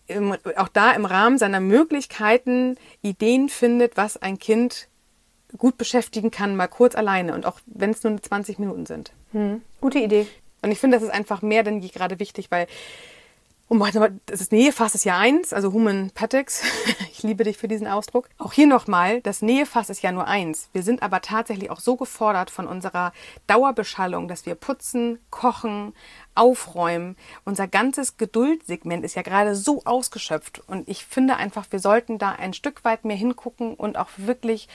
[0.06, 4.88] im, auch da im Rahmen seiner Möglichkeiten Ideen findet, was ein Kind
[5.56, 9.12] gut beschäftigen kann, mal kurz alleine und auch wenn es nur 20 Minuten sind.
[9.32, 9.62] Hm.
[9.80, 10.26] Gute Idee.
[10.62, 12.66] Und ich finde, das ist einfach mehr denn je gerade wichtig, weil
[13.70, 13.78] um,
[14.26, 16.62] das ist Nähefass ist ja eins, also Human Patix.
[17.12, 18.30] Ich liebe dich für diesen Ausdruck.
[18.38, 20.70] Auch hier nochmal, das Nähefass ist ja nur eins.
[20.72, 23.12] Wir sind aber tatsächlich auch so gefordert von unserer
[23.46, 25.92] Dauerbeschallung, dass wir putzen, kochen,
[26.34, 27.16] aufräumen.
[27.44, 30.62] Unser ganzes Geduldsegment ist ja gerade so ausgeschöpft.
[30.66, 34.66] Und ich finde einfach, wir sollten da ein Stück weit mehr hingucken und auch wirklich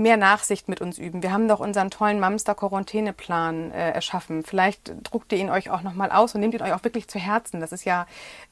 [0.00, 1.22] mehr Nachsicht mit uns üben.
[1.22, 4.42] Wir haben doch unseren tollen Mamster-Quarantäneplan äh, erschaffen.
[4.42, 7.18] Vielleicht druckt ihr ihn euch auch nochmal aus und nehmt ihn euch auch wirklich zu
[7.18, 7.60] Herzen.
[7.60, 8.06] Das ist ja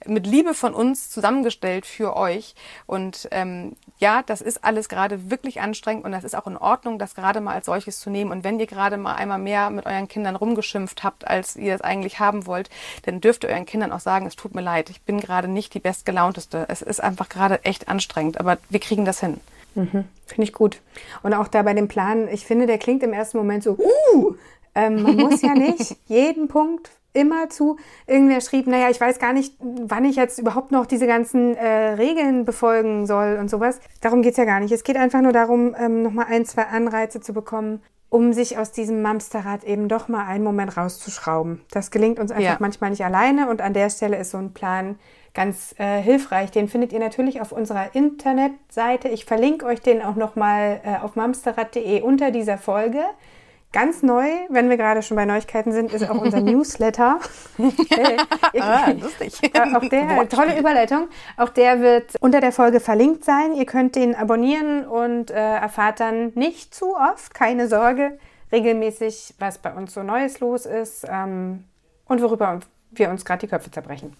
[0.06, 2.54] mit Liebe von uns zusammengestellt für euch.
[2.86, 6.98] Und ähm, ja, das ist alles gerade wirklich anstrengend und das ist auch in Ordnung,
[6.98, 8.30] das gerade mal als solches zu nehmen.
[8.30, 11.80] Und wenn ihr gerade mal einmal mehr mit euren Kindern rumgeschimpft habt, als ihr es
[11.80, 12.68] eigentlich haben wollt,
[13.06, 15.72] dann dürft ihr euren Kindern auch sagen, es tut mir leid, ich bin gerade nicht
[15.72, 16.66] die bestgelaunteste.
[16.68, 19.40] Es ist einfach gerade echt anstrengend, aber wir kriegen das hin.
[19.78, 20.04] Mhm.
[20.26, 20.82] Finde ich gut.
[21.22, 24.34] Und auch da bei dem Plan, ich finde, der klingt im ersten Moment so, uh,
[24.74, 27.76] ähm, man muss ja nicht jeden Punkt immer zu.
[28.06, 31.90] Irgendwer schrieb, naja, ich weiß gar nicht, wann ich jetzt überhaupt noch diese ganzen äh,
[31.94, 33.80] Regeln befolgen soll und sowas.
[34.00, 34.72] Darum geht es ja gar nicht.
[34.72, 38.72] Es geht einfach nur darum, ähm, nochmal ein, zwei Anreize zu bekommen, um sich aus
[38.72, 41.62] diesem Mamsterrad eben doch mal einen Moment rauszuschrauben.
[41.70, 42.56] Das gelingt uns einfach ja.
[42.58, 44.98] manchmal nicht alleine und an der Stelle ist so ein Plan
[45.38, 46.50] ganz äh, hilfreich.
[46.50, 49.06] Den findet ihr natürlich auf unserer Internetseite.
[49.06, 53.04] Ich verlinke euch den auch nochmal äh, auf mamsterrad.de unter dieser Folge.
[53.72, 57.20] Ganz neu, wenn wir gerade schon bei Neuigkeiten sind, ist auch unser Newsletter.
[58.60, 59.38] ah, lustig.
[59.54, 61.06] Äh, auch der, tolle Überleitung.
[61.36, 63.54] Auch der wird unter der Folge verlinkt sein.
[63.54, 68.18] Ihr könnt den abonnieren und äh, erfahrt dann nicht zu oft, keine Sorge,
[68.50, 71.62] regelmäßig, was bei uns so Neues los ist ähm,
[72.06, 72.58] und worüber
[72.90, 74.16] wir uns gerade die Köpfe zerbrechen.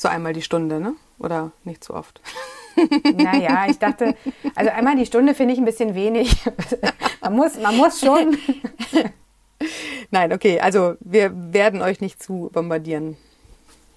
[0.00, 0.94] So einmal die Stunde, ne?
[1.18, 2.22] Oder nicht so oft?
[3.14, 4.14] Naja, ich dachte,
[4.54, 6.34] also einmal die Stunde finde ich ein bisschen wenig.
[7.20, 8.38] Man muss, man muss schon.
[10.10, 13.18] Nein, okay, also wir werden euch nicht zu bombardieren.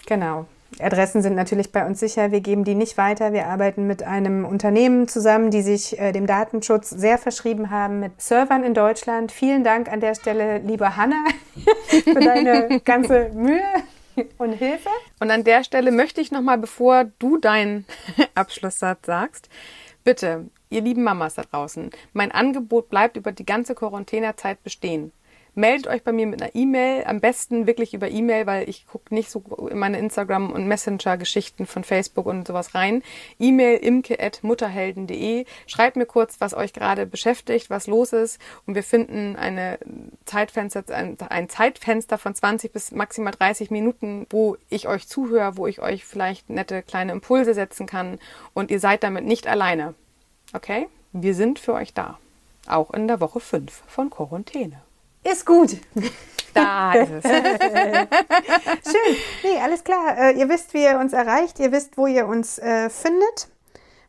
[0.06, 0.48] Genau.
[0.80, 2.32] Adressen sind natürlich bei uns sicher.
[2.32, 3.32] Wir geben die nicht weiter.
[3.32, 8.22] Wir arbeiten mit einem Unternehmen zusammen, die sich äh, dem Datenschutz sehr verschrieben haben, mit
[8.22, 9.32] Servern in Deutschland.
[9.32, 11.24] Vielen Dank an der Stelle, liebe Hanna,
[12.04, 13.62] für deine ganze Mühe.
[14.38, 14.90] und Hilfe.
[15.20, 17.86] Und an der Stelle möchte ich nochmal, bevor du deinen
[18.36, 19.50] Abschlusssatz sagst,
[20.04, 25.12] bitte, ihr lieben Mamas da draußen, mein Angebot bleibt über die ganze Quarantänezeit bestehen.
[25.56, 27.04] Meldet euch bei mir mit einer E-Mail.
[27.06, 31.66] Am besten wirklich über E-Mail, weil ich gucke nicht so in meine Instagram- und Messenger-Geschichten
[31.66, 33.04] von Facebook und sowas rein.
[33.40, 35.46] E-Mail imke.mutterhelden.de.
[35.68, 38.40] Schreibt mir kurz, was euch gerade beschäftigt, was los ist.
[38.66, 39.80] Und wir finden eine
[40.26, 45.68] Zeitfenster, ein, ein Zeitfenster von 20 bis maximal 30 Minuten, wo ich euch zuhöre, wo
[45.68, 48.20] ich euch vielleicht nette kleine Impulse setzen kann.
[48.54, 49.94] Und ihr seid damit nicht alleine.
[50.54, 50.88] Okay?
[51.12, 52.18] Wir sind für euch da.
[52.68, 54.82] Auch in der Woche 5 von Quarantäne.
[55.24, 55.78] Ist gut.
[56.54, 57.24] Da ist es.
[58.92, 59.18] Schön.
[59.44, 60.18] Nee, alles klar.
[60.18, 61.60] Äh, ihr wisst, wie ihr uns erreicht.
[61.60, 63.48] Ihr wisst, wo ihr uns äh, findet.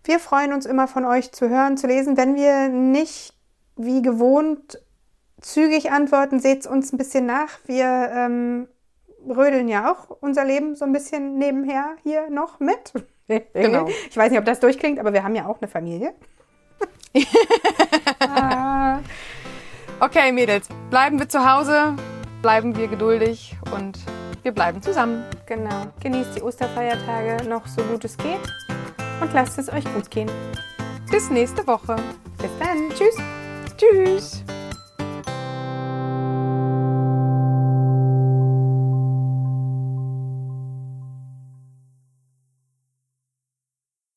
[0.05, 2.16] Wir freuen uns immer von euch zu hören, zu lesen.
[2.16, 3.35] Wenn wir nicht
[3.77, 4.79] wie gewohnt
[5.40, 7.59] zügig antworten, seht uns ein bisschen nach.
[7.66, 8.68] Wir ähm,
[9.27, 12.92] rödeln ja auch unser Leben so ein bisschen nebenher hier noch mit.
[13.55, 13.88] Genau.
[14.11, 16.12] Ich weiß nicht, ob das durchklingt, aber wir haben ja auch eine Familie.
[18.20, 18.98] ah.
[20.00, 21.94] Okay, Mädels, bleiben wir zu Hause,
[22.42, 23.98] bleiben wir geduldig und
[24.42, 25.24] wir bleiben zusammen.
[25.46, 25.87] Genau.
[26.00, 28.40] Genießt die Osterfeiertage noch so gut es geht
[29.20, 30.30] und lasst es euch gut gehen.
[31.11, 31.96] Bis nächste Woche.
[32.38, 32.90] Bis dann.
[32.90, 33.16] Tschüss.
[33.76, 34.44] Tschüss.